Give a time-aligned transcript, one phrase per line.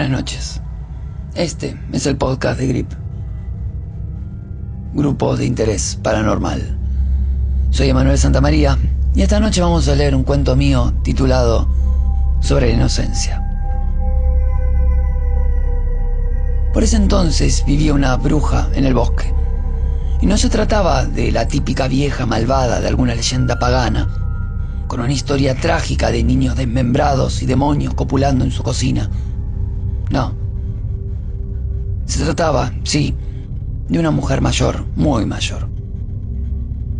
[0.00, 0.60] Buenas noches.
[1.34, 2.90] Este es el podcast de GRIP.
[4.94, 6.78] Grupo de Interés Paranormal.
[7.68, 8.78] Soy Emanuel Santamaría
[9.14, 11.68] y esta noche vamos a leer un cuento mío titulado
[12.40, 13.46] Sobre la inocencia.
[16.72, 19.34] Por ese entonces vivía una bruja en el bosque.
[20.22, 24.08] Y no se trataba de la típica vieja malvada de alguna leyenda pagana,
[24.86, 29.10] con una historia trágica de niños desmembrados y demonios copulando en su cocina.
[30.10, 30.34] No.
[32.04, 33.14] Se trataba, sí,
[33.88, 35.68] de una mujer mayor, muy mayor.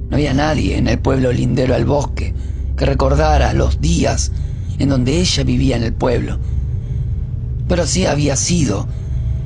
[0.08, 2.34] No había nadie en el pueblo lindero al bosque
[2.76, 4.32] que recordara los días
[4.78, 6.38] en donde ella vivía en el pueblo.
[7.68, 8.88] Pero sí había sido,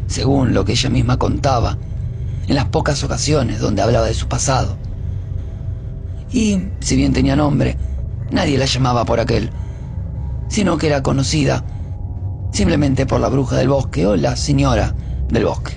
[0.06, 1.76] según lo que ella misma contaba,
[2.46, 4.76] en las pocas ocasiones donde hablaba de su pasado.
[6.32, 7.76] Y, si bien tenía nombre,
[8.30, 9.50] nadie la llamaba por aquel,
[10.48, 11.64] sino que era conocida
[12.54, 14.94] simplemente por la bruja del bosque o la señora
[15.28, 15.72] del bosque.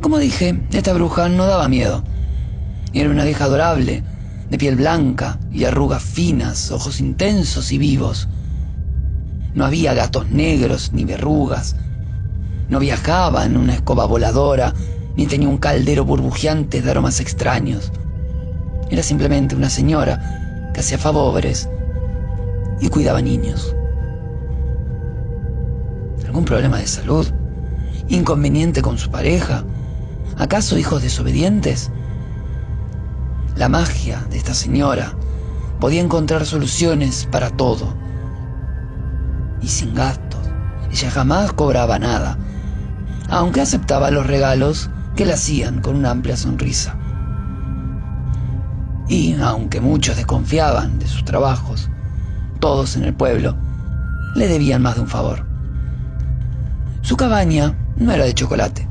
[0.00, 2.04] Como dije, esta bruja no daba miedo.
[2.92, 4.04] Era una vieja adorable,
[4.48, 8.28] de piel blanca y arrugas finas, ojos intensos y vivos.
[9.54, 11.74] No había gatos negros ni verrugas.
[12.68, 14.72] No viajaba en una escoba voladora,
[15.16, 17.90] ni tenía un caldero burbujeante de aromas extraños.
[18.88, 21.68] Era simplemente una señora que hacía favores
[22.80, 23.74] y cuidaba niños.
[26.30, 27.26] ¿Algún problema de salud?
[28.08, 29.64] ¿Inconveniente con su pareja?
[30.38, 31.90] ¿Acaso hijos desobedientes?
[33.56, 35.16] La magia de esta señora
[35.80, 37.96] podía encontrar soluciones para todo.
[39.60, 40.40] Y sin gastos.
[40.92, 42.38] Ella jamás cobraba nada,
[43.28, 46.96] aunque aceptaba los regalos que le hacían con una amplia sonrisa.
[49.08, 51.90] Y aunque muchos desconfiaban de sus trabajos,
[52.60, 53.56] todos en el pueblo
[54.36, 55.49] le debían más de un favor.
[57.02, 58.86] Su cabaña no era de chocolate,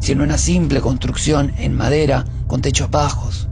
[0.00, 3.48] sino una simple construcción en madera con techos bajos.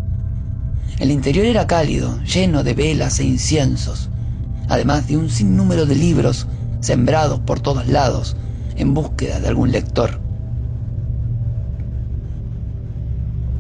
[0.99, 4.11] El interior era cálido, lleno de velas e inciensos,
[4.69, 6.49] además de un sinnúmero de libros
[6.81, 8.37] sembrados por todos lados
[8.77, 10.21] en búsqueda de algún lector.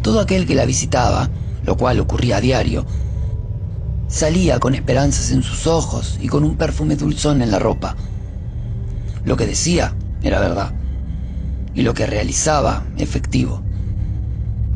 [0.03, 1.31] Todo aquel que la visitaba,
[1.65, 2.87] lo cual ocurría a diario,
[4.09, 7.95] salía con esperanzas en sus ojos y con un perfume dulzón en la ropa.
[9.25, 10.73] Lo que decía era verdad,
[11.75, 13.63] y lo que realizaba efectivo.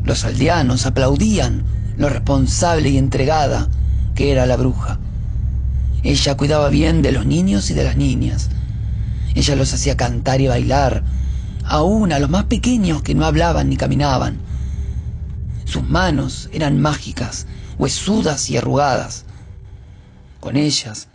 [0.03, 1.63] Los aldeanos aplaudían
[1.97, 3.69] lo responsable y entregada
[4.15, 4.99] que era la bruja.
[6.03, 8.49] Ella cuidaba bien de los niños y de las niñas.
[9.35, 11.03] Ella los hacía cantar y bailar,
[11.63, 14.37] aún a los más pequeños que no hablaban ni caminaban.
[15.65, 19.25] Sus manos eran mágicas, huesudas y arrugadas.
[20.39, 21.07] Con ellas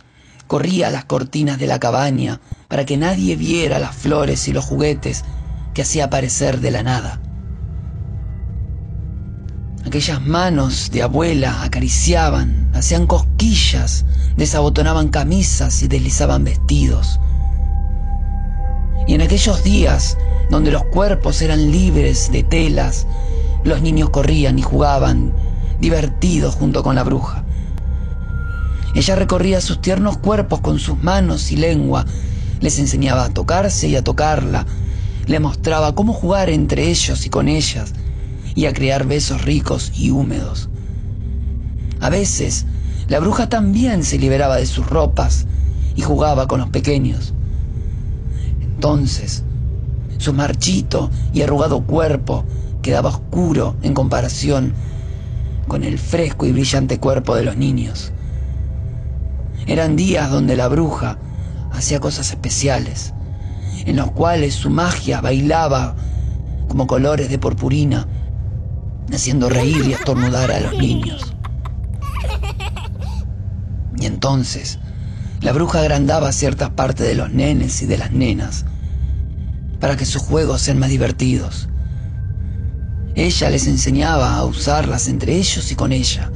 [0.49, 5.23] corría las cortinas de la cabaña para que nadie viera las flores y los juguetes
[5.75, 7.21] que hacía aparecer de la nada.
[9.85, 14.07] Aquellas manos de abuela acariciaban, hacían cosquillas,
[14.37, 17.19] desabotonaban camisas y deslizaban vestidos.
[19.07, 20.17] Y en aquellos días
[20.49, 23.05] donde los cuerpos eran libres de telas,
[23.63, 25.31] los niños corrían y jugaban,
[25.79, 27.45] divertidos junto con la bruja.
[28.95, 32.05] Ella recorría sus tiernos cuerpos con sus manos y lengua,
[32.59, 34.65] les enseñaba a tocarse y a tocarla,
[35.27, 37.93] le mostraba cómo jugar entre ellos y con ellas,
[38.55, 40.69] y a crear besos ricos y húmedos.
[42.01, 42.65] A veces,
[43.07, 45.45] la bruja también se liberaba de sus ropas
[45.95, 47.33] y jugaba con los pequeños.
[48.61, 49.43] Entonces,
[50.17, 52.43] su marchito y arrugado cuerpo
[52.81, 54.73] quedaba oscuro en comparación
[55.67, 58.11] con el fresco y brillante cuerpo de los niños.
[59.69, 61.19] Eran días donde la bruja
[61.71, 63.13] hacía cosas especiales,
[63.85, 65.95] en los cuales su magia bailaba
[66.67, 68.07] como colores de purpurina,
[69.13, 71.35] haciendo reír y estornudar a los niños.
[73.95, 74.79] Y entonces,
[75.39, 78.65] la bruja agrandaba ciertas partes de los nenes y de las nenas
[79.79, 81.69] para que sus juegos sean más divertidos.
[83.13, 86.31] Ella les enseñaba a usarlas entre ellos y con ella.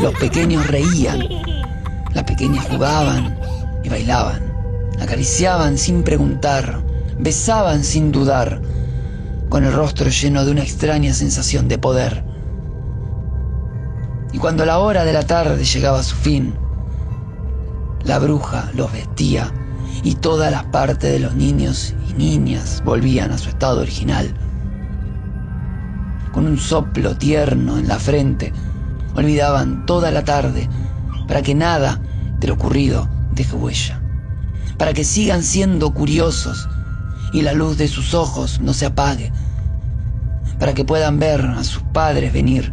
[0.00, 1.26] Los pequeños reían
[2.40, 3.38] pequeñas jugaban
[3.84, 4.40] y bailaban,
[4.98, 6.80] acariciaban sin preguntar,
[7.18, 8.62] besaban sin dudar,
[9.50, 12.24] con el rostro lleno de una extraña sensación de poder.
[14.32, 16.54] Y cuando la hora de la tarde llegaba a su fin,
[18.04, 19.52] la bruja los vestía
[20.02, 24.34] y todas las partes de los niños y niñas volvían a su estado original.
[26.32, 28.50] Con un soplo tierno en la frente,
[29.14, 30.70] olvidaban toda la tarde
[31.28, 32.00] para que nada
[32.40, 34.00] de lo ocurrido deje huella.
[34.78, 36.66] para que sigan siendo curiosos
[37.34, 39.30] y la luz de sus ojos no se apague,
[40.58, 42.72] para que puedan ver a sus padres venir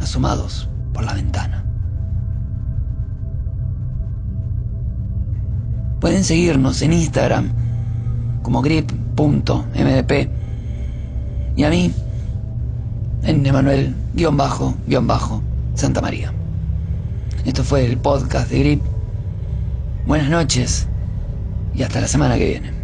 [0.00, 1.62] asomados por la ventana.
[6.00, 7.52] Pueden seguirnos en Instagram
[8.42, 10.30] como grip.mdp
[11.54, 11.92] y a mí
[13.24, 16.32] en Emanuel-Santa María.
[17.46, 18.84] Esto fue el podcast de Grip.
[20.04, 20.88] Buenas noches
[21.72, 22.75] y hasta la semana que viene.